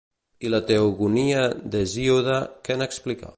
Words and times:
I 0.47 0.49
la 0.53 0.59
Teogonia 0.71 1.43
d'Hesíode 1.75 2.39
què 2.69 2.79
n'explica? 2.81 3.29